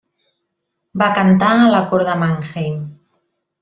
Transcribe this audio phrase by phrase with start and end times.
[1.03, 2.85] Va cantar en la cort de Mannheim.